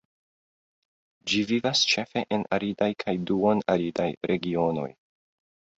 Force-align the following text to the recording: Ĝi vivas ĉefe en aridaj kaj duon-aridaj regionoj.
Ĝi 1.33 1.41
vivas 1.51 1.83
ĉefe 1.91 2.25
en 2.39 2.47
aridaj 2.59 2.91
kaj 3.05 3.17
duon-aridaj 3.29 4.13
regionoj. 4.35 4.93